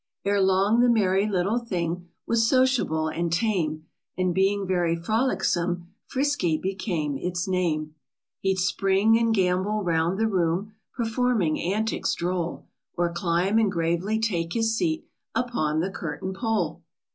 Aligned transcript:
Ere 0.25 0.41
long 0.41 0.79
the 0.79 0.89
merry 0.89 1.27
little 1.27 1.59
thing 1.59 2.09
Was 2.25 2.49
sociable 2.49 3.07
and 3.07 3.31
tame, 3.31 3.85
And 4.17 4.33
being 4.33 4.65
very 4.65 4.95
frolicsome," 4.95 5.89
Frisky" 6.11 6.57
became 6.57 7.19
its 7.19 7.47
name. 7.47 7.93
He'd 8.39 8.57
spring 8.57 9.15
and 9.19 9.31
gambol 9.31 9.83
round 9.83 10.17
the 10.17 10.25
room, 10.25 10.73
Performing 10.95 11.61
antics 11.61 12.15
droll; 12.15 12.65
Or 12.97 13.13
climb, 13.13 13.59
and 13.59 13.71
gravely 13.71 14.17
take 14.17 14.53
his 14.53 14.75
seat 14.75 15.05
Upon 15.35 15.81
the 15.81 15.91
curtain 15.91 16.33
pole. 16.33 16.81